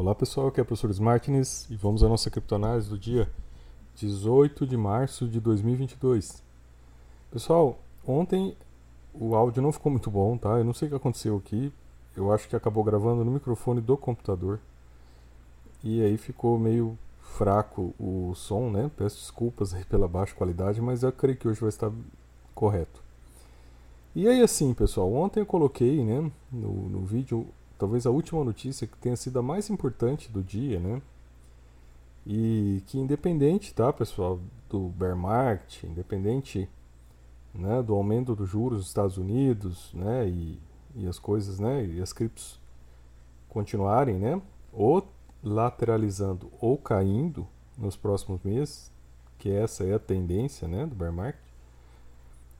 Olá 0.00 0.14
pessoal, 0.14 0.46
aqui 0.46 0.60
é 0.60 0.62
o 0.62 0.64
professor 0.64 0.90
Smartness 0.90 1.68
e 1.68 1.74
vamos 1.74 2.04
à 2.04 2.08
nossa 2.08 2.30
criptoanálise 2.30 2.88
do 2.88 2.96
dia 2.96 3.28
18 3.96 4.64
de 4.64 4.76
março 4.76 5.26
de 5.26 5.40
2022. 5.40 6.40
Pessoal, 7.32 7.76
ontem 8.06 8.56
o 9.12 9.34
áudio 9.34 9.60
não 9.60 9.72
ficou 9.72 9.90
muito 9.90 10.08
bom, 10.08 10.38
tá? 10.38 10.50
Eu 10.50 10.62
não 10.62 10.72
sei 10.72 10.86
o 10.86 10.90
que 10.92 10.96
aconteceu 10.96 11.36
aqui. 11.36 11.72
Eu 12.16 12.32
acho 12.32 12.48
que 12.48 12.54
acabou 12.54 12.84
gravando 12.84 13.24
no 13.24 13.32
microfone 13.32 13.80
do 13.80 13.96
computador. 13.96 14.60
E 15.82 16.00
aí 16.00 16.16
ficou 16.16 16.56
meio 16.60 16.96
fraco 17.20 17.92
o 17.98 18.32
som, 18.36 18.70
né? 18.70 18.88
Peço 18.96 19.16
desculpas 19.16 19.74
pela 19.86 20.06
baixa 20.06 20.32
qualidade, 20.32 20.80
mas 20.80 21.02
eu 21.02 21.10
creio 21.10 21.36
que 21.36 21.48
hoje 21.48 21.60
vai 21.60 21.70
estar 21.70 21.90
correto. 22.54 23.02
E 24.14 24.28
aí 24.28 24.42
assim, 24.42 24.72
pessoal, 24.74 25.12
ontem 25.12 25.40
eu 25.40 25.46
coloquei, 25.46 26.04
né, 26.04 26.30
no, 26.52 26.88
no 26.88 27.00
vídeo 27.00 27.48
talvez 27.78 28.06
a 28.06 28.10
última 28.10 28.44
notícia 28.44 28.86
que 28.86 28.96
tenha 28.98 29.16
sido 29.16 29.38
a 29.38 29.42
mais 29.42 29.70
importante 29.70 30.30
do 30.30 30.42
dia, 30.42 30.80
né? 30.80 31.00
E 32.26 32.82
que 32.86 32.98
independente, 32.98 33.72
tá, 33.72 33.92
pessoal, 33.92 34.38
do 34.68 34.88
bear 34.90 35.16
market, 35.16 35.84
independente, 35.84 36.68
né, 37.54 37.82
do 37.82 37.94
aumento 37.94 38.34
dos 38.34 38.48
juros 38.48 38.80
dos 38.80 38.88
Estados 38.88 39.16
Unidos, 39.16 39.90
né, 39.94 40.28
e, 40.28 40.60
e 40.94 41.06
as 41.06 41.18
coisas, 41.18 41.58
né, 41.58 41.86
e 41.86 42.02
as 42.02 42.12
criptos 42.12 42.60
continuarem, 43.48 44.18
né, 44.18 44.42
ou 44.72 45.06
lateralizando 45.42 46.50
ou 46.60 46.76
caindo 46.76 47.46
nos 47.78 47.96
próximos 47.96 48.42
meses, 48.42 48.92
que 49.38 49.50
essa 49.50 49.84
é 49.84 49.94
a 49.94 49.98
tendência, 49.98 50.68
né, 50.68 50.84
do 50.84 50.94
bear 50.94 51.12
market. 51.12 51.40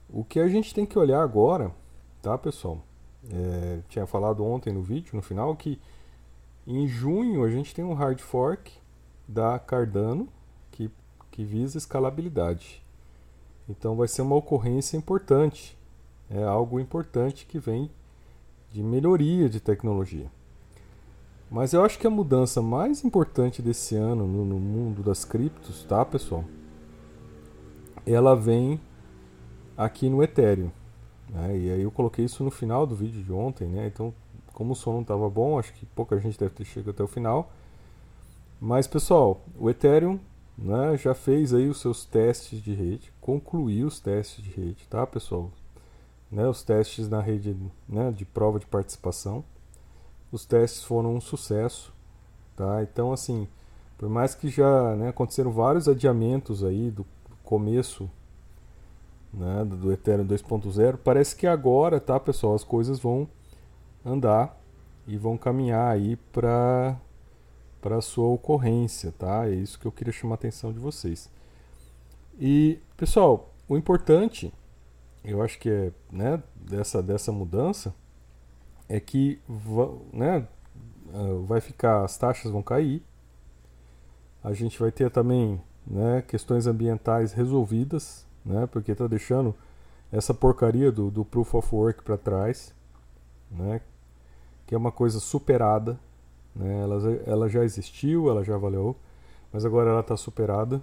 O 0.09 0.25
que 0.25 0.41
a 0.41 0.49
gente 0.49 0.73
tem 0.73 0.87
que 0.87 0.99
olhar 0.99 1.23
agora, 1.23 1.71
tá, 2.23 2.39
pessoal, 2.39 2.83
é, 3.31 3.81
tinha 3.89 4.07
falado 4.07 4.45
ontem 4.45 4.73
no 4.73 4.83
vídeo, 4.83 5.15
no 5.15 5.23
final, 5.23 5.55
que 5.57 5.81
em 6.67 6.87
junho 6.87 7.45
a 7.45 7.51
gente 7.51 7.75
tem 7.75 7.85
um 7.85 7.95
hard 7.95 8.21
fork 8.21 8.73
da 9.27 9.59
Cardano 9.59 10.29
que, 10.71 10.91
que 11.31 11.45
visa 11.45 11.79
escalabilidade. 11.79 12.83
Então 13.69 13.97
vai 13.97 14.09
ser 14.09 14.23
uma 14.23 14.37
ocorrência 14.37 14.97
importante, 14.97 15.77
é 16.31 16.43
algo 16.43 16.79
importante 16.81 17.47
que 17.47 17.59
vem 17.59 17.91
de 18.73 18.83
melhoria 18.83 19.49
de 19.49 19.61
tecnologia. 19.61 20.31
Mas 21.51 21.73
eu 21.73 21.83
acho 21.83 21.99
que 21.99 22.07
a 22.07 22.11
mudança 22.11 22.61
mais 22.61 23.05
importante 23.05 23.63
desse 23.63 23.95
ano 23.95 24.27
no, 24.27 24.45
no 24.45 24.59
mundo 24.59 25.03
das 25.03 25.25
criptos, 25.25 25.83
tá, 25.85 26.05
pessoal? 26.05 26.45
Ela 28.07 28.37
vem 28.37 28.79
aqui 29.77 30.11
no 30.11 30.23
Ethereum. 30.23 30.71
Né? 31.29 31.59
E 31.59 31.71
aí 31.71 31.83
eu 31.83 31.91
coloquei 31.91 32.25
isso 32.25 32.43
no 32.43 32.51
final 32.51 32.87
do 32.87 32.95
vídeo 32.95 33.23
de 33.23 33.33
ontem, 33.33 33.69
né? 33.69 33.87
Então, 33.87 34.13
como 34.53 34.73
o 34.73 34.77
som 34.77 34.93
não 34.93 35.03
estava 35.03 35.29
bom, 35.29 35.59
acho 35.59 35.73
que 35.73 35.87
pouca 35.87 36.19
gente 36.19 36.39
deve 36.39 36.55
ter 36.55 36.65
chegado 36.65 36.91
até 36.91 37.03
o 37.03 37.09
final. 37.09 37.51
Mas 38.61 38.87
pessoal, 38.87 39.41
o 39.57 39.71
Ethereum 39.71 40.19
né, 40.57 40.97
já 40.97 41.15
fez 41.15 41.55
aí 41.55 41.69
os 41.69 41.81
seus 41.81 42.05
testes 42.05 42.61
de 42.61 42.75
rede, 42.75 43.13
concluiu 43.21 43.87
os 43.87 44.01
testes 44.01 44.43
de 44.43 44.51
rede, 44.51 44.87
tá 44.89 45.07
pessoal? 45.07 45.51
Né, 46.31 46.47
os 46.49 46.63
testes 46.65 47.09
na 47.09 47.21
rede 47.21 47.57
né, 47.89 48.11
de 48.11 48.25
prova 48.25 48.59
de 48.59 48.67
participação. 48.67 49.45
Os 50.33 50.45
testes 50.45 50.83
foram 50.83 51.15
um 51.15 51.21
sucesso, 51.21 51.93
tá? 52.57 52.83
Então 52.83 53.13
assim, 53.13 53.47
por 53.97 54.09
mais 54.09 54.35
que 54.35 54.49
já 54.49 54.97
né, 54.97 55.09
aconteceram 55.09 55.53
vários 55.53 55.89
adiamentos 55.89 56.65
aí 56.65 56.91
do 56.91 57.07
começo 57.45 58.11
né, 59.33 59.65
do 59.65 59.93
Ethereum 59.93 60.27
2.0, 60.27 60.99
parece 61.03 61.37
que 61.37 61.47
agora, 61.47 62.01
tá, 62.01 62.19
pessoal, 62.19 62.55
as 62.55 62.65
coisas 62.65 62.99
vão 62.99 63.29
andar 64.05 64.59
e 65.07 65.17
vão 65.17 65.37
caminhar 65.37 65.93
aí 65.93 66.17
para 66.33 66.97
para 67.81 68.01
sua 68.01 68.27
ocorrência, 68.27 69.15
tá? 69.17 69.49
É 69.49 69.55
isso 69.55 69.79
que 69.79 69.87
eu 69.87 69.93
queria 69.93 70.13
chamar 70.13 70.35
a 70.35 70.35
atenção 70.35 70.73
de 70.73 70.81
vocês. 70.81 71.31
E, 72.39 72.81
pessoal, 72.97 73.55
o 73.69 73.77
importante, 73.77 74.53
eu 75.25 75.41
acho 75.41 75.59
que 75.61 75.71
é, 75.71 75.93
né, 76.11 76.43
dessa 76.57 77.01
dessa 77.01 77.31
mudança 77.31 77.95
é 78.89 78.99
que, 78.99 79.41
né, 80.13 80.47
ah, 81.15 81.43
vai 81.47 81.61
ficar 81.61 82.05
as 82.05 82.17
taxas 82.17 82.51
vão 82.51 82.63
cair. 82.63 83.03
A 84.43 84.53
gente 84.53 84.79
vai 84.79 84.91
ter 84.91 85.11
também, 85.11 85.61
né, 85.87 86.23
questões 86.23 86.67
ambientais 86.67 87.33
resolvidas, 87.33 88.27
né? 88.49 88.67
Porque 88.67 88.93
está 88.93 89.07
deixando 89.07 89.55
essa 90.11 90.33
porcaria 90.33 90.91
do, 90.91 91.11
do 91.11 91.25
Proof 91.25 91.55
of 91.55 91.75
Work 91.75 92.03
para 92.03 92.17
trás, 92.17 92.75
né? 93.51 93.81
Que 94.67 94.75
é 94.75 94.79
uma 94.79 94.91
coisa 94.91 95.21
superada, 95.21 95.99
né? 96.57 96.83
Ela, 96.83 97.13
ela 97.27 97.49
já 97.49 97.63
existiu, 97.63 98.31
ela 98.31 98.43
já 98.43 98.57
valeu, 98.57 98.97
mas 99.53 99.65
agora 99.65 99.91
ela 99.91 100.01
está 100.01 100.17
superada. 100.17 100.81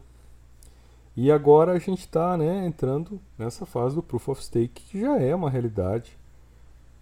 E 1.17 1.31
agora 1.31 1.71
a 1.71 1.79
gente 1.79 2.01
está 2.01 2.37
né, 2.37 2.65
entrando 2.67 3.21
nessa 3.37 3.65
fase 3.65 3.95
do 3.95 4.03
Proof 4.03 4.29
of 4.29 4.43
Stake, 4.43 4.81
que 4.83 4.99
já 4.99 5.17
é 5.17 5.33
uma 5.33 5.49
realidade 5.49 6.17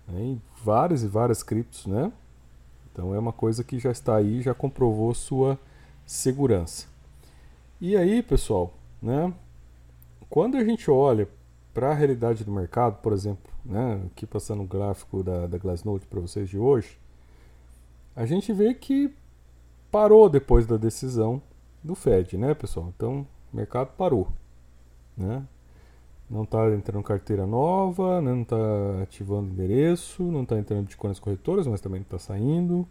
né, 0.07 0.21
em 0.21 0.41
várias 0.63 1.01
e 1.01 1.07
várias 1.07 1.41
criptos, 1.41 1.87
né? 1.87 2.11
Então 2.91 3.13
é 3.15 3.17
uma 3.17 3.33
coisa 3.33 3.63
que 3.63 3.79
já 3.79 3.91
está 3.91 4.15
aí, 4.15 4.41
já 4.41 4.53
comprovou 4.53 5.13
sua 5.15 5.57
segurança. 6.05 6.85
E 7.81 7.97
aí, 7.97 8.21
pessoal, 8.21 8.71
né? 9.01 9.33
Quando 10.33 10.57
a 10.57 10.63
gente 10.63 10.89
olha 10.89 11.29
para 11.75 11.91
a 11.91 11.93
realidade 11.93 12.43
do 12.43 12.51
mercado, 12.51 12.99
por 13.03 13.13
exemplo, 13.13 13.53
né, 13.63 14.01
aqui 14.07 14.25
passando 14.25 14.63
o 14.63 14.65
gráfico 14.65 15.21
da, 15.21 15.45
da 15.45 15.59
Glassnode 15.59 16.07
para 16.07 16.19
vocês 16.19 16.49
de 16.49 16.57
hoje, 16.57 16.97
a 18.15 18.25
gente 18.25 18.51
vê 18.51 18.73
que 18.73 19.13
parou 19.91 20.27
depois 20.27 20.65
da 20.65 20.75
decisão 20.75 21.39
do 21.83 21.93
Fed, 21.93 22.35
né, 22.35 22.55
pessoal? 22.55 22.91
Então, 22.97 23.27
o 23.53 23.55
mercado 23.55 23.89
parou, 23.95 24.27
né? 25.15 25.43
Não 26.27 26.45
está 26.45 26.67
entrando 26.71 27.03
carteira 27.03 27.45
nova, 27.45 28.19
né? 28.19 28.31
não 28.31 28.41
está 28.41 29.03
ativando 29.03 29.51
endereço, 29.51 30.23
não 30.23 30.41
está 30.41 30.57
entrando 30.57 30.85
Bitcoin 30.85 31.09
nas 31.09 31.19
corretoras, 31.19 31.67
mas 31.67 31.79
também 31.79 31.99
não 31.99 32.05
está 32.05 32.17
saindo. 32.17 32.87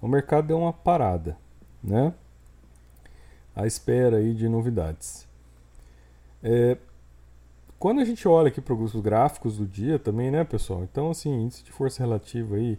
O 0.00 0.06
mercado 0.06 0.46
deu 0.46 0.58
uma 0.60 0.72
parada, 0.72 1.36
né? 1.82 2.14
À 3.56 3.66
espera 3.66 4.18
aí 4.18 4.32
de 4.34 4.48
novidades. 4.48 5.27
É, 6.42 6.76
quando 7.78 8.00
a 8.00 8.04
gente 8.04 8.26
olha 8.26 8.48
aqui 8.48 8.60
para 8.60 8.74
os 8.74 8.94
gráficos 8.96 9.56
do 9.58 9.66
dia 9.66 9.98
também, 9.98 10.30
né, 10.30 10.44
pessoal? 10.44 10.82
Então, 10.82 11.10
assim, 11.10 11.30
índice 11.30 11.62
de 11.62 11.70
força 11.70 12.02
relativa 12.02 12.56
aí 12.56 12.78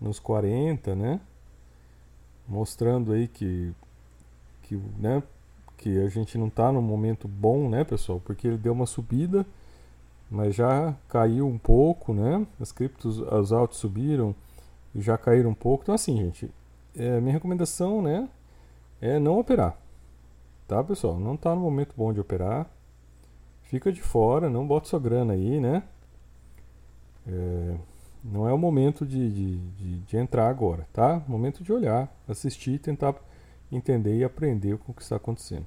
nos 0.00 0.18
40, 0.20 0.94
né? 0.94 1.20
Mostrando 2.46 3.12
aí 3.12 3.26
que, 3.26 3.72
que, 4.62 4.76
né, 4.98 5.22
que 5.76 5.98
a 5.98 6.08
gente 6.08 6.38
não 6.38 6.46
está 6.46 6.70
num 6.70 6.82
momento 6.82 7.26
bom, 7.26 7.68
né, 7.68 7.82
pessoal? 7.82 8.20
Porque 8.24 8.46
ele 8.46 8.56
deu 8.56 8.72
uma 8.72 8.86
subida, 8.86 9.44
mas 10.30 10.54
já 10.54 10.94
caiu 11.08 11.46
um 11.48 11.58
pouco, 11.58 12.14
né? 12.14 12.46
As 12.60 12.70
criptos, 12.70 13.18
os 13.18 13.52
altos 13.52 13.78
subiram 13.78 14.34
e 14.94 15.00
já 15.00 15.18
caíram 15.18 15.50
um 15.50 15.54
pouco. 15.54 15.82
Então, 15.82 15.94
assim, 15.94 16.16
gente, 16.16 16.50
é, 16.96 17.20
minha 17.20 17.32
recomendação, 17.32 18.00
né, 18.00 18.28
é 19.00 19.18
não 19.18 19.38
operar. 19.38 19.76
Tá, 20.68 20.82
pessoal? 20.84 21.18
Não 21.18 21.34
está 21.34 21.54
no 21.54 21.60
momento 21.60 21.94
bom 21.96 22.12
de 22.12 22.20
operar 22.20 22.68
fica 23.66 23.92
de 23.92 24.02
fora, 24.02 24.48
não 24.48 24.66
bota 24.66 24.88
sua 24.88 24.98
grana 24.98 25.34
aí, 25.34 25.60
né? 25.60 25.82
É, 27.26 27.76
não 28.24 28.48
é 28.48 28.52
o 28.52 28.58
momento 28.58 29.04
de, 29.04 29.30
de, 29.30 29.56
de, 29.56 29.98
de, 29.98 30.16
entrar 30.16 30.48
agora, 30.48 30.86
tá? 30.92 31.22
Momento 31.28 31.62
de 31.62 31.72
olhar, 31.72 32.12
assistir, 32.28 32.78
tentar 32.78 33.14
entender 33.70 34.16
e 34.16 34.24
aprender 34.24 34.78
com 34.78 34.92
o 34.92 34.94
que 34.94 35.02
está 35.02 35.16
acontecendo. 35.16 35.66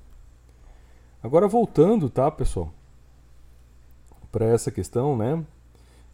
Agora 1.21 1.47
voltando, 1.47 2.09
tá, 2.09 2.31
pessoal? 2.31 2.71
Para 4.31 4.45
essa 4.45 4.71
questão, 4.71 5.17
né? 5.17 5.43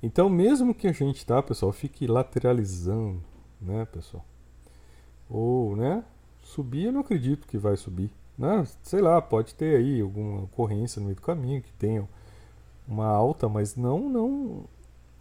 Então, 0.02 0.30
mesmo 0.30 0.74
que 0.74 0.88
a 0.88 0.92
gente, 0.92 1.26
tá, 1.26 1.42
pessoal, 1.42 1.72
fique 1.72 2.08
lateralizando, 2.08 3.24
né, 3.62 3.86
pessoal? 3.86 4.26
Ou, 5.30 5.76
né? 5.76 6.04
Subir, 6.44 6.86
eu 6.86 6.92
não 6.92 7.02
acredito 7.02 7.48
que 7.48 7.58
vai 7.58 7.76
subir, 7.76 8.12
né? 8.38 8.66
Sei 8.84 9.02
lá, 9.02 9.22
pode 9.22 9.56
ter 9.56 9.78
aí 9.78 10.02
alguma 10.02 10.44
ocorrência 10.44 11.00
no 11.00 11.08
meio 11.08 11.16
do 11.16 11.22
caminho 11.22 11.62
que 11.62 11.72
tenha 11.74 12.08
uma 12.88 13.08
alta, 13.08 13.48
mas 13.50 13.76
não, 13.76 14.10
não 14.10 14.66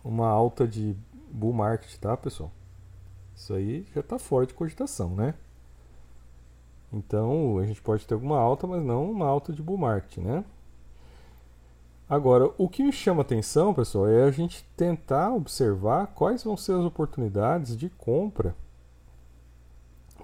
uma 0.02 0.28
alta 0.28 0.66
de 0.66 0.96
bull 1.30 1.52
market, 1.52 1.96
tá, 1.98 2.16
pessoal? 2.16 2.50
Isso 3.34 3.54
aí 3.54 3.86
já 3.94 4.00
está 4.00 4.18
fora 4.18 4.46
de 4.46 4.54
cogitação, 4.54 5.10
né? 5.10 5.34
Então 6.92 7.58
a 7.58 7.66
gente 7.66 7.82
pode 7.82 8.06
ter 8.06 8.14
alguma 8.14 8.38
alta, 8.38 8.66
mas 8.66 8.84
não 8.84 9.10
uma 9.10 9.26
alta 9.26 9.52
de 9.52 9.62
bull 9.62 9.78
market, 9.78 10.18
né? 10.18 10.44
Agora, 12.08 12.52
o 12.58 12.68
que 12.68 12.82
me 12.82 12.92
chama 12.92 13.22
atenção, 13.22 13.72
pessoal, 13.72 14.06
é 14.06 14.24
a 14.24 14.30
gente 14.30 14.64
tentar 14.76 15.32
observar 15.32 16.08
quais 16.08 16.44
vão 16.44 16.56
ser 16.56 16.72
as 16.72 16.84
oportunidades 16.84 17.76
de 17.76 17.88
compra. 17.88 18.54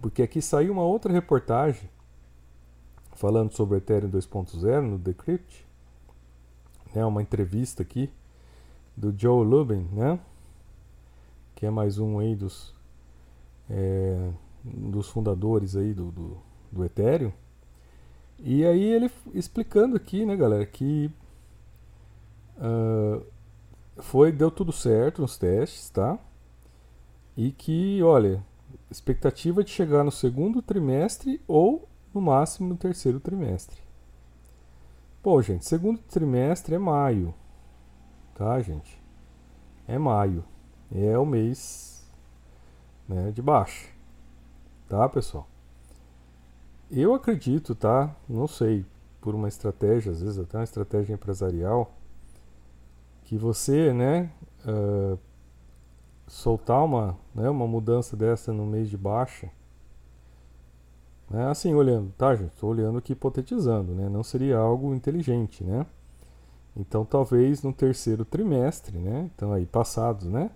Porque 0.01 0.23
aqui 0.23 0.43
saiu 0.43 0.73
uma 0.73 0.83
outra 0.83 1.13
reportagem 1.13 1.89
falando 3.21 3.53
sobre 3.53 3.77
Ethereum 3.77 4.11
2.0 4.11 4.81
no 4.81 4.97
Decrypt, 4.97 5.67
né, 6.95 7.05
uma 7.05 7.21
entrevista 7.21 7.83
aqui 7.83 8.11
do 8.97 9.15
Joe 9.15 9.45
Lubin, 9.45 9.87
né, 9.93 10.19
que 11.55 11.67
é 11.67 11.71
mais 11.71 11.99
um 11.99 12.19
aí 12.19 12.35
dos, 12.35 12.75
é, 13.69 14.31
dos 14.65 15.07
fundadores 15.11 15.77
aí 15.77 15.93
do, 15.93 16.11
do, 16.11 16.39
do 16.73 16.83
Ethereum. 16.83 17.31
E 18.39 18.65
aí 18.65 18.83
ele 18.83 19.11
explicando 19.35 19.97
aqui, 19.97 20.25
né, 20.25 20.35
galera, 20.35 20.65
que 20.65 21.11
uh, 22.57 23.23
foi 23.99 24.33
deu 24.33 24.51
tudo 24.51 24.73
certo 24.73 25.21
nos 25.21 25.37
testes, 25.37 25.91
tá? 25.91 26.19
E 27.37 27.53
que, 27.53 28.03
olha, 28.03 28.43
expectativa 28.91 29.63
de 29.63 29.69
chegar 29.69 30.05
no 30.05 30.11
segundo 30.11 30.63
trimestre 30.63 31.39
ou 31.47 31.90
no 32.12 32.21
máximo 32.21 32.69
no 32.69 32.77
terceiro 32.77 33.21
trimestre. 33.21 33.79
Pô, 35.23 35.41
gente, 35.43 35.67
segundo 35.67 35.99
trimestre 35.99 36.75
é 36.75 36.79
maio, 36.79 37.35
tá, 38.35 38.61
gente? 38.61 39.01
É 39.87 39.99
maio, 39.99 40.45
é 40.91 41.19
o 41.19 41.27
mês 41.27 42.11
né, 43.07 43.31
de 43.31 43.43
baixa, 43.43 43.89
tá, 44.89 45.09
pessoal? 45.09 45.47
Eu 46.91 47.15
acredito, 47.15 47.75
tá? 47.75 48.15
Não 48.29 48.49
sei, 48.49 48.85
por 49.21 49.35
uma 49.35 49.47
estratégia, 49.47 50.11
às 50.11 50.23
vezes 50.23 50.39
até 50.39 50.59
uma 50.59 50.65
estratégia 50.65 51.15
empresarial, 51.15 51.93
que 53.25 53.37
você, 53.37 53.93
né, 53.93 54.31
uh, 54.67 55.19
soltar 56.27 56.85
uma, 56.85 57.17
né, 57.35 57.49
uma 57.51 57.67
mudança 57.67 58.17
dessa 58.17 58.53
no 58.53 58.65
mês 58.65 58.89
de 58.89 58.97
baixa, 58.97 59.51
assim, 61.50 61.75
olhando, 61.75 62.12
tá, 62.19 62.35
gente? 62.35 62.53
Estou 62.53 62.71
olhando 62.71 62.99
aqui, 62.99 63.12
hipotetizando, 63.12 63.94
né? 63.94 64.09
Não 64.09 64.23
seria 64.23 64.59
algo 64.59 64.94
inteligente, 64.94 65.62
né? 65.62 65.87
Então, 66.77 67.05
talvez 67.05 67.62
no 67.62 67.73
terceiro 67.73 68.25
trimestre, 68.25 68.99
né? 68.99 69.31
Então, 69.35 69.53
aí, 69.53 69.67
passados, 69.67 70.27
né? 70.27 70.50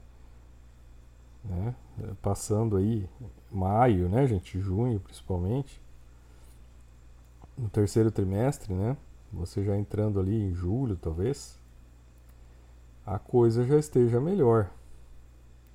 né? 1.45 1.75
Passando 2.23 2.77
aí 2.77 3.09
maio, 3.51 4.09
né, 4.09 4.27
gente? 4.27 4.59
Junho, 4.59 4.99
principalmente 5.01 5.81
no 7.57 7.69
terceiro 7.69 8.11
trimestre, 8.11 8.75
né? 8.75 8.97
Você 9.33 9.65
já 9.65 9.77
entrando 9.77 10.19
ali 10.19 10.35
em 10.35 10.55
julho, 10.55 10.97
talvez, 10.97 11.59
a 13.07 13.19
coisa 13.19 13.65
já 13.65 13.79
esteja 13.79 14.21
melhor, 14.21 14.71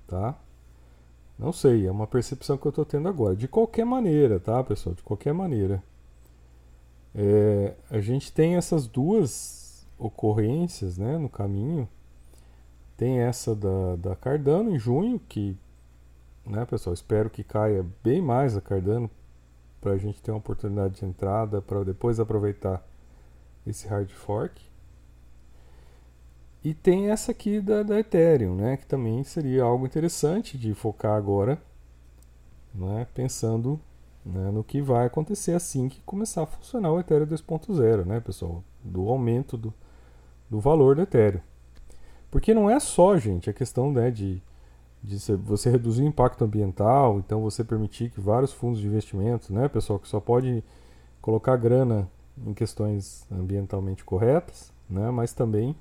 tá? 0.07 0.37
Não 1.39 1.53
sei, 1.53 1.87
é 1.87 1.91
uma 1.91 2.05
percepção 2.05 2.57
que 2.57 2.67
eu 2.67 2.69
estou 2.69 2.83
tendo 2.83 3.07
agora. 3.07 3.33
De 3.33 3.47
qualquer 3.47 3.85
maneira, 3.85 4.41
tá, 4.41 4.61
pessoal? 4.61 4.93
De 4.93 5.01
qualquer 5.01 5.33
maneira, 5.33 5.81
é, 7.15 7.75
a 7.89 8.01
gente 8.01 8.29
tem 8.29 8.57
essas 8.57 8.85
duas 8.85 9.87
ocorrências, 9.97 10.97
né, 10.97 11.17
no 11.17 11.29
caminho. 11.29 11.87
Tem 12.97 13.19
essa 13.19 13.55
da, 13.55 13.95
da 13.95 14.15
Cardano 14.17 14.75
em 14.75 14.77
junho, 14.77 15.17
que, 15.29 15.57
né, 16.45 16.65
pessoal, 16.65 16.93
espero 16.93 17.29
que 17.29 17.41
caia 17.41 17.85
bem 18.03 18.21
mais 18.21 18.57
a 18.57 18.61
Cardano 18.61 19.09
para 19.79 19.93
a 19.93 19.97
gente 19.97 20.21
ter 20.21 20.31
uma 20.31 20.39
oportunidade 20.39 20.95
de 20.95 21.05
entrada 21.05 21.61
para 21.61 21.85
depois 21.85 22.19
aproveitar 22.19 22.85
esse 23.65 23.87
hard 23.87 24.09
fork. 24.09 24.61
E 26.63 26.73
tem 26.73 27.09
essa 27.09 27.31
aqui 27.31 27.61
da, 27.61 27.83
da 27.83 27.99
Ethereum, 27.99 28.55
né, 28.55 28.77
que 28.77 28.85
também 28.85 29.23
seria 29.23 29.63
algo 29.63 29.85
interessante 29.85 30.57
de 30.57 30.73
focar 30.73 31.15
agora, 31.15 31.61
né, 32.73 33.07
pensando 33.13 33.79
né, 34.25 34.51
no 34.51 34.63
que 34.63 34.81
vai 34.81 35.05
acontecer 35.05 35.53
assim 35.53 35.87
que 35.87 36.01
começar 36.01 36.43
a 36.43 36.45
funcionar 36.45 36.91
o 36.91 36.99
Ethereum 36.99 37.27
2.0, 37.27 38.05
né, 38.05 38.19
pessoal, 38.19 38.63
do 38.83 39.07
aumento 39.09 39.55
do, 39.55 39.73
do 40.49 40.59
valor 40.59 40.95
do 40.95 41.01
Ethereum. 41.01 41.41
Porque 42.29 42.53
não 42.53 42.69
é 42.69 42.79
só, 42.79 43.17
gente, 43.17 43.49
a 43.49 43.53
questão 43.53 43.91
né, 43.91 44.11
de 44.11 44.41
de 45.01 45.17
você 45.37 45.69
reduzir 45.69 46.03
o 46.03 46.07
impacto 46.07 46.43
ambiental, 46.43 47.19
então 47.19 47.41
você 47.41 47.63
permitir 47.63 48.09
que 48.09 48.19
vários 48.19 48.51
fundos 48.51 48.79
de 48.79 48.87
investimento, 48.87 49.53
né, 49.53 49.67
pessoal, 49.67 49.97
que 49.97 50.07
só 50.07 50.19
pode 50.19 50.63
colocar 51.21 51.55
grana 51.55 52.09
em 52.45 52.53
questões 52.53 53.25
ambientalmente 53.31 54.03
corretas, 54.03 54.73
né, 54.89 55.09
mas 55.09 55.33
também 55.33 55.75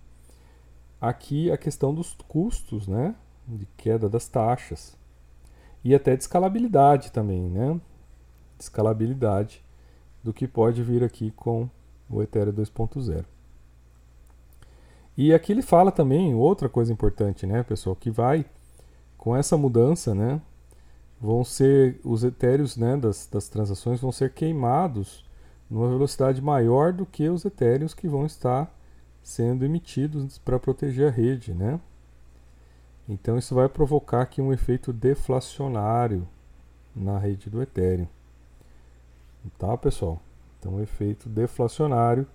aqui 1.00 1.50
a 1.50 1.56
questão 1.56 1.95
dos 1.95 2.15
custos, 2.27 2.87
né, 2.87 3.15
de 3.47 3.67
queda 3.77 4.09
das 4.09 4.29
taxas 4.29 4.97
e 5.85 5.95
até 5.95 6.17
de 6.17 6.23
escalabilidade 6.23 7.12
também, 7.12 7.49
né, 7.49 7.81
de 8.56 8.65
escalabilidade 8.65 9.62
do 10.23 10.33
que 10.33 10.49
pode 10.49 10.83
vir 10.83 11.05
aqui 11.05 11.31
com 11.31 11.69
o 12.11 12.23
Ethereum 12.23 12.53
2.0. 12.53 13.25
E 15.17 15.33
aqui 15.33 15.53
ele 15.53 15.62
fala 15.62 15.91
também 15.91 16.35
outra 16.35 16.69
coisa 16.69 16.93
importante, 16.93 17.47
né, 17.47 17.62
pessoal, 17.62 17.97
que 17.97 18.11
vai 18.11 18.45
com 19.17 19.35
essa 19.35 19.56
mudança, 19.56 20.15
né, 20.15 20.41
vão 21.21 21.45
ser 21.45 22.00
os 22.05 22.23
etéreos 22.23 22.77
né, 22.77 22.97
das, 22.97 23.27
das 23.27 23.49
transações 23.49 24.00
vão 24.00 24.12
ser 24.12 24.33
queimados 24.33 25.25
numa 25.69 25.89
velocidade 25.89 26.41
maior 26.41 26.93
do 26.93 27.05
que 27.05 27.29
os 27.29 27.45
etéreos 27.45 27.93
que 27.93 28.09
vão 28.09 28.25
estar 28.25 28.73
sendo 29.23 29.65
emitidos 29.65 30.38
para 30.38 30.59
proteger 30.59 31.09
a 31.09 31.11
rede, 31.11 31.53
né? 31.53 31.81
Então 33.09 33.38
isso 33.38 33.55
vai 33.55 33.69
provocar 33.69 34.23
aqui 34.23 34.41
um 34.41 34.53
efeito 34.53 34.93
deflacionário 34.93 36.26
na 36.94 37.19
rede 37.19 37.49
do 37.49 37.62
Ethereum. 37.62 38.09
Tá, 39.59 39.76
pessoal? 39.76 40.20
Então 40.59 40.75
um 40.75 40.82
efeito 40.82 41.29
deflacionário 41.29 42.26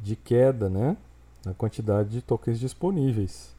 de 0.00 0.16
queda, 0.16 0.68
né, 0.68 0.96
na 1.44 1.52
quantidade 1.54 2.10
de 2.10 2.22
tokens 2.22 2.58
disponíveis 2.58 3.54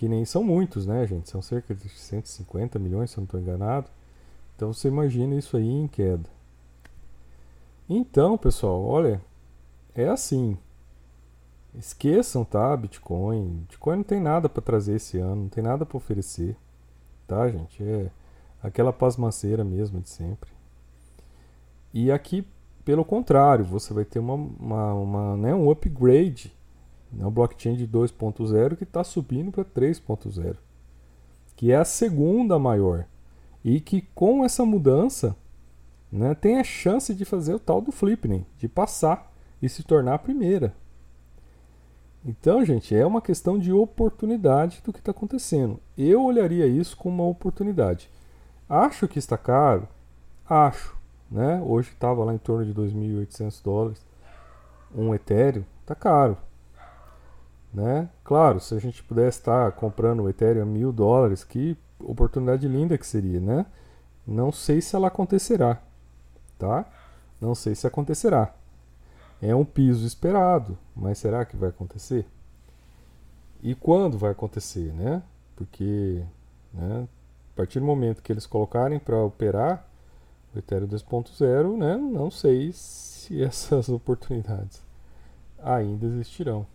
que 0.00 0.08
nem 0.08 0.24
são 0.24 0.42
muitos, 0.42 0.86
né, 0.86 1.06
gente? 1.06 1.28
São 1.28 1.42
cerca 1.42 1.74
de 1.74 1.86
150 1.86 2.78
milhões, 2.78 3.10
se 3.10 3.18
eu 3.18 3.20
não 3.20 3.26
estou 3.26 3.38
enganado. 3.38 3.86
Então 4.56 4.72
você 4.72 4.88
imagina 4.88 5.34
isso 5.34 5.58
aí 5.58 5.68
em 5.68 5.86
queda. 5.86 6.26
Então, 7.86 8.38
pessoal, 8.38 8.82
olha, 8.82 9.20
é 9.94 10.08
assim. 10.08 10.56
Esqueçam, 11.74 12.44
tá? 12.44 12.76
Bitcoin. 12.76 13.64
Bitcoin 13.68 13.96
não 13.96 14.04
tem 14.04 14.20
nada 14.20 14.48
para 14.48 14.62
trazer 14.62 14.96
esse 14.96 15.18
ano, 15.18 15.42
não 15.42 15.48
tem 15.48 15.62
nada 15.62 15.86
para 15.86 15.96
oferecer, 15.96 16.56
tá, 17.26 17.48
gente? 17.48 17.82
É 17.82 18.10
aquela 18.62 18.92
pasmaceira 18.92 19.64
mesmo 19.64 20.00
de 20.00 20.08
sempre. 20.08 20.50
E 21.92 22.10
aqui, 22.10 22.46
pelo 22.84 23.04
contrário, 23.04 23.64
você 23.64 23.94
vai 23.94 24.04
ter 24.04 24.18
uma, 24.18 24.34
uma, 24.34 24.94
uma 24.94 25.36
né, 25.36 25.54
um 25.54 25.70
upgrade 25.70 26.52
é 27.18 27.26
o 27.26 27.30
blockchain 27.30 27.74
de 27.74 27.88
2.0 27.88 28.76
que 28.76 28.84
está 28.84 29.02
subindo 29.02 29.50
para 29.50 29.64
3.0, 29.64 30.56
que 31.56 31.72
é 31.72 31.76
a 31.76 31.84
segunda 31.84 32.58
maior. 32.58 33.06
E 33.64 33.80
que 33.80 34.02
com 34.14 34.44
essa 34.44 34.64
mudança 34.64 35.36
né, 36.10 36.34
tem 36.34 36.58
a 36.58 36.64
chance 36.64 37.14
de 37.14 37.24
fazer 37.24 37.54
o 37.54 37.58
tal 37.58 37.80
do 37.80 37.92
flipping, 37.92 38.44
de 38.56 38.68
passar 38.68 39.32
e 39.60 39.68
se 39.68 39.82
tornar 39.82 40.14
a 40.14 40.18
primeira. 40.18 40.74
Então, 42.24 42.64
gente, 42.64 42.94
é 42.94 43.04
uma 43.06 43.22
questão 43.22 43.58
de 43.58 43.72
oportunidade 43.72 44.82
do 44.84 44.92
que 44.92 44.98
está 44.98 45.10
acontecendo. 45.10 45.80
Eu 45.96 46.22
olharia 46.22 46.66
isso 46.66 46.96
como 46.96 47.22
uma 47.22 47.30
oportunidade. 47.30 48.10
Acho 48.68 49.08
que 49.08 49.18
está 49.18 49.38
caro? 49.38 49.88
Acho. 50.48 50.96
Né? 51.30 51.62
Hoje 51.64 51.90
estava 51.90 52.24
lá 52.24 52.34
em 52.34 52.38
torno 52.38 52.64
de 52.64 52.74
2.800 52.74 53.62
dólares. 53.62 54.04
Um 54.94 55.14
Ethereum, 55.14 55.64
está 55.80 55.94
caro. 55.94 56.36
Né? 57.72 58.08
Claro, 58.22 58.60
se 58.60 58.74
a 58.74 58.78
gente 58.78 59.02
pudesse 59.02 59.38
estar 59.38 59.72
comprando 59.72 60.24
o 60.24 60.28
Ethereum 60.28 60.62
a 60.62 60.66
mil 60.66 60.92
dólares, 60.92 61.44
que 61.44 61.76
oportunidade 62.00 62.66
linda 62.66 62.98
que 62.98 63.06
seria, 63.06 63.40
né? 63.40 63.66
Não 64.26 64.50
sei 64.50 64.80
se 64.80 64.96
ela 64.96 65.08
acontecerá, 65.08 65.80
tá? 66.58 66.84
Não 67.40 67.54
sei 67.54 67.74
se 67.74 67.86
acontecerá. 67.86 68.52
É 69.42 69.54
um 69.54 69.64
piso 69.64 70.06
esperado, 70.06 70.76
mas 70.94 71.18
será 71.18 71.44
que 71.44 71.56
vai 71.56 71.70
acontecer? 71.70 72.26
E 73.62 73.74
quando 73.74 74.18
vai 74.18 74.32
acontecer, 74.32 74.92
né? 74.92 75.22
Porque, 75.56 76.22
né, 76.72 77.06
a 77.52 77.56
partir 77.56 77.80
do 77.80 77.86
momento 77.86 78.22
que 78.22 78.32
eles 78.32 78.46
colocarem 78.46 78.98
para 78.98 79.22
operar 79.22 79.86
o 80.54 80.58
Ethereum 80.58 80.88
2.0, 80.88 81.76
né, 81.76 81.96
não 81.96 82.30
sei 82.30 82.72
se 82.72 83.40
essas 83.42 83.88
oportunidades 83.88 84.82
ainda 85.62 86.06
existirão. 86.06 86.66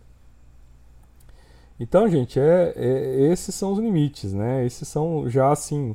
Então, 1.78 2.08
gente, 2.08 2.40
é, 2.40 2.72
é, 2.74 3.32
esses 3.32 3.54
são 3.54 3.72
os 3.72 3.78
limites, 3.78 4.32
né? 4.32 4.64
Esses 4.64 4.88
são 4.88 5.28
já 5.28 5.52
assim 5.52 5.94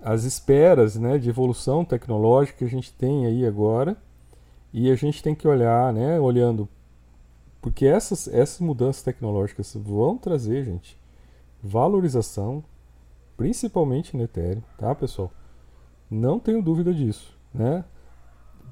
as 0.00 0.24
esperas, 0.24 0.96
né, 0.96 1.18
de 1.18 1.28
evolução 1.28 1.84
tecnológica 1.84 2.58
que 2.58 2.64
a 2.64 2.68
gente 2.68 2.92
tem 2.92 3.26
aí 3.26 3.44
agora. 3.44 3.96
E 4.72 4.90
a 4.90 4.94
gente 4.94 5.22
tem 5.22 5.34
que 5.34 5.48
olhar, 5.48 5.92
né, 5.92 6.20
olhando 6.20 6.68
porque 7.60 7.86
essas 7.86 8.28
essas 8.28 8.60
mudanças 8.60 9.02
tecnológicas 9.02 9.74
vão 9.74 10.16
trazer, 10.16 10.64
gente, 10.64 10.98
valorização, 11.62 12.62
principalmente 13.36 14.16
no 14.16 14.22
Ethereum, 14.22 14.62
tá, 14.76 14.94
pessoal? 14.94 15.30
Não 16.10 16.38
tenho 16.38 16.62
dúvida 16.62 16.94
disso, 16.94 17.36
né? 17.52 17.84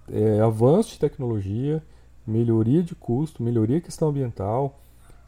É, 0.09 0.41
avanço 0.41 0.91
de 0.91 0.99
tecnologia, 1.01 1.83
melhoria 2.27 2.83
de 2.83 2.95
custo, 2.95 3.43
melhoria 3.43 3.81
questão 3.81 4.09
ambiental, 4.09 4.79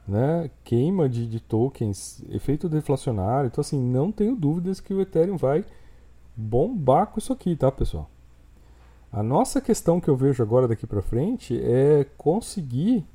né, 0.06 0.50
queima 0.64 1.08
de, 1.08 1.26
de, 1.26 1.40
tokens, 1.40 2.24
efeito 2.30 2.68
deflacionário. 2.68 3.48
Então, 3.48 3.60
assim, 3.60 3.78
não 3.78 4.10
tenho 4.10 4.34
dúvidas 4.34 4.80
que 4.80 4.94
o 4.94 5.00
Ethereum 5.00 5.36
vai 5.36 5.64
bombar 6.34 7.08
com 7.08 7.18
isso 7.18 7.32
aqui, 7.32 7.54
tá, 7.56 7.70
pessoal? 7.70 8.08
A 9.10 9.22
nossa 9.22 9.60
questão 9.60 10.00
que 10.00 10.08
eu 10.08 10.16
vejo 10.16 10.42
agora 10.42 10.68
daqui 10.68 10.86
para 10.86 11.00
frente 11.00 11.58
é 11.62 12.04
conseguir 12.16 13.06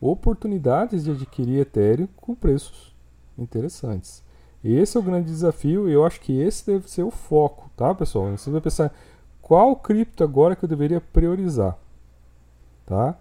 oportunidades 0.00 1.04
de 1.04 1.10
adquirir 1.10 1.60
Ethereum 1.60 2.08
com 2.16 2.34
preços 2.34 2.94
interessantes. 3.36 4.22
Esse 4.64 4.96
é 4.96 5.00
o 5.00 5.02
grande 5.02 5.26
desafio 5.26 5.88
e 5.88 5.92
eu 5.92 6.04
acho 6.04 6.20
que 6.20 6.40
esse 6.40 6.66
deve 6.66 6.90
ser 6.90 7.02
o 7.02 7.10
foco, 7.10 7.70
tá, 7.76 7.94
pessoal? 7.94 8.30
Você 8.36 8.50
vai 8.50 8.60
pensar 8.60 8.92
qual 9.40 9.76
cripto 9.76 10.24
agora 10.24 10.56
que 10.56 10.64
eu 10.64 10.68
deveria 10.68 11.00
priorizar, 11.00 11.78
tá? 12.86 13.16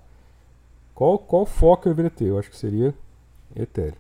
Qual, 0.93 1.19
qual 1.19 1.45
foco 1.45 1.87
eu 1.87 1.93
deveria 1.93 2.09
ter? 2.09 2.25
Eu 2.25 2.39
acho 2.39 2.49
que 2.49 2.57
seria 2.57 2.95
Ethereum. 3.55 3.97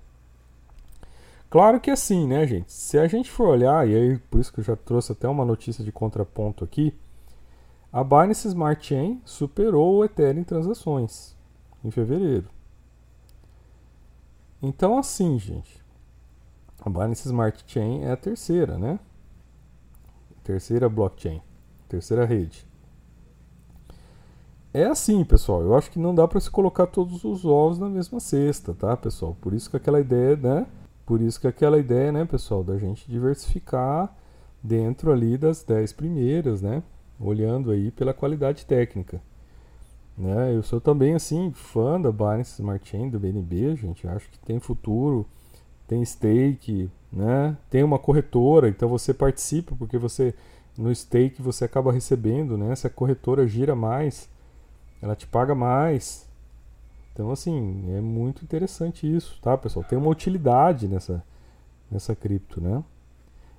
Claro 1.49 1.79
que 1.79 1.91
assim, 1.91 2.25
né, 2.27 2.47
gente? 2.47 2.71
Se 2.71 2.97
a 2.97 3.07
gente 3.07 3.29
for 3.29 3.49
olhar, 3.49 3.87
e 3.87 3.93
aí 3.93 4.17
por 4.17 4.39
isso 4.39 4.51
que 4.51 4.61
eu 4.61 4.63
já 4.63 4.75
trouxe 4.75 5.11
até 5.11 5.27
uma 5.27 5.45
notícia 5.45 5.83
de 5.83 5.91
contraponto 5.91 6.63
aqui, 6.63 6.93
a 7.95 8.03
Binance 8.03 8.45
Smart 8.45 8.85
Chain 8.85 9.21
superou 9.23 9.95
o 9.95 10.03
Ethereum 10.03 10.41
em 10.41 10.43
transações 10.43 11.33
em 11.81 11.89
fevereiro. 11.89 12.49
Então, 14.61 14.97
assim, 14.97 15.39
gente, 15.39 15.81
a 16.81 16.89
Binance 16.89 17.25
Smart 17.25 17.63
Chain 17.65 18.01
é 18.03 18.11
a 18.11 18.17
terceira, 18.17 18.77
né? 18.77 18.99
Terceira 20.43 20.89
blockchain, 20.89 21.41
terceira 21.87 22.25
rede. 22.25 22.67
É 24.73 24.83
assim, 24.83 25.23
pessoal. 25.23 25.61
Eu 25.61 25.73
acho 25.73 25.89
que 25.89 25.97
não 25.97 26.13
dá 26.13 26.27
para 26.27 26.41
se 26.41 26.51
colocar 26.51 26.87
todos 26.87 27.23
os 27.23 27.45
ovos 27.45 27.79
na 27.79 27.87
mesma 27.87 28.19
cesta, 28.19 28.73
tá, 28.73 28.97
pessoal? 28.97 29.37
Por 29.39 29.53
isso 29.53 29.69
que 29.69 29.77
aquela 29.77 30.01
ideia, 30.01 30.35
né? 30.35 30.67
Por 31.05 31.21
isso 31.21 31.39
que 31.39 31.47
aquela 31.47 31.79
ideia, 31.79 32.11
né, 32.11 32.25
pessoal, 32.25 32.61
da 32.61 32.77
gente 32.77 33.09
diversificar 33.09 34.13
dentro 34.61 35.13
ali 35.13 35.37
das 35.37 35.63
10 35.63 35.93
primeiras, 35.93 36.61
né? 36.61 36.83
Olhando 37.19 37.71
aí 37.71 37.91
pela 37.91 38.13
qualidade 38.13 38.65
técnica. 38.65 39.21
Né? 40.17 40.55
Eu 40.55 40.63
sou 40.63 40.79
também, 40.79 41.13
assim, 41.13 41.51
fã 41.51 41.99
da 41.99 42.11
Binance 42.11 42.53
Smart 42.61 42.87
Chain, 42.87 43.09
do 43.09 43.19
BNB, 43.19 43.75
gente. 43.75 44.07
Acho 44.07 44.29
que 44.29 44.39
tem 44.39 44.59
futuro, 44.59 45.25
tem 45.87 46.03
stake, 46.03 46.89
né? 47.11 47.57
Tem 47.69 47.83
uma 47.83 47.99
corretora, 47.99 48.69
então 48.69 48.87
você 48.89 49.13
participa, 49.13 49.75
porque 49.75 49.97
você, 49.97 50.33
no 50.77 50.93
stake, 50.93 51.41
você 51.41 51.65
acaba 51.65 51.91
recebendo, 51.91 52.57
né? 52.57 52.75
Se 52.75 52.87
a 52.87 52.89
corretora 52.89 53.47
gira 53.47 53.75
mais, 53.75 54.29
ela 55.01 55.15
te 55.15 55.27
paga 55.27 55.53
mais, 55.53 56.25
então, 57.15 57.31
assim, 57.31 57.95
é 57.95 58.01
muito 58.01 58.43
interessante 58.43 59.07
isso, 59.07 59.39
tá, 59.41 59.57
pessoal? 59.57 59.85
Tem 59.85 59.97
uma 59.97 60.09
utilidade 60.09 60.85
nessa, 60.85 61.23
nessa 61.89 62.13
cripto, 62.13 62.59
né? 62.59 62.83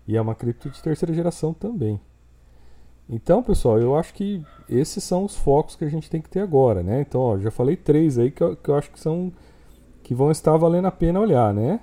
E 0.07 0.15
é 0.15 0.21
uma 0.21 0.35
cripto 0.35 0.69
de 0.69 0.83
terceira 0.83 1.15
geração 1.15 1.55
também. 1.55 1.99
Então, 3.09 3.43
pessoal, 3.43 3.79
eu 3.79 3.97
acho 3.97 4.13
que 4.15 4.43
esses 4.69 5.03
são 5.05 5.25
os 5.25 5.37
focos 5.37 5.77
que 5.77 5.85
a 5.85 5.89
gente 5.89 6.11
tem 6.11 6.21
que 6.21 6.29
ter 6.29 6.41
agora, 6.41 6.83
né? 6.83 7.01
Então, 7.01 7.21
ó, 7.21 7.39
já 7.39 7.51
falei 7.51 7.77
três 7.77 8.19
aí 8.19 8.31
que 8.31 8.43
eu, 8.43 8.57
que 8.57 8.69
eu 8.69 8.75
acho 8.75 8.91
que 8.91 8.99
são 8.99 9.33
que 10.03 10.15
vão 10.15 10.31
estar 10.31 10.57
valendo 10.57 10.87
a 10.87 10.91
pena 10.93 11.21
olhar, 11.21 11.53
né? 11.55 11.81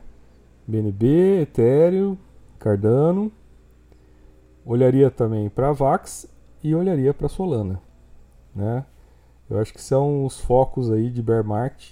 BNB, 0.67 1.41
Ethereum, 1.41 2.17
Cardano. 2.59 3.31
Olharia 4.65 5.11
também 5.11 5.49
para 5.49 5.73
Vax 5.73 6.25
e 6.63 6.73
olharia 6.73 7.13
para 7.13 7.27
Solana, 7.27 7.81
né? 8.55 8.85
Eu 9.49 9.59
acho 9.59 9.73
que 9.73 9.81
são 9.81 10.25
os 10.25 10.39
focos 10.39 10.89
aí 10.89 11.09
de 11.09 11.21
bear 11.21 11.43
market, 11.43 11.91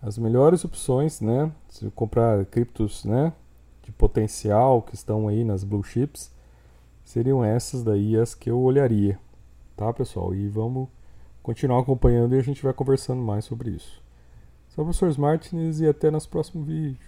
as 0.00 0.16
melhores 0.16 0.64
opções, 0.64 1.20
né? 1.20 1.52
Se 1.68 1.90
comprar 1.90 2.46
criptos, 2.46 3.04
né, 3.04 3.34
de 3.82 3.92
potencial 3.92 4.80
que 4.80 4.94
estão 4.94 5.28
aí 5.28 5.44
nas 5.44 5.62
blue 5.62 5.84
chips, 5.84 6.32
seriam 7.04 7.44
essas 7.44 7.82
daí 7.82 8.16
as 8.16 8.34
que 8.34 8.50
eu 8.50 8.60
olharia, 8.60 9.18
tá, 9.76 9.92
pessoal? 9.92 10.34
E 10.34 10.48
vamos 10.48 10.88
continuar 11.42 11.80
acompanhando 11.80 12.34
e 12.34 12.38
a 12.38 12.42
gente 12.42 12.62
vai 12.62 12.72
conversando 12.72 13.22
mais 13.22 13.44
sobre 13.44 13.70
isso. 13.70 14.02
Sou 14.68 14.84
o 14.84 14.86
professor 14.86 15.18
Martins 15.18 15.80
e 15.80 15.88
até 15.88 16.10
nosso 16.10 16.28
próximo 16.28 16.62
vídeo. 16.62 17.00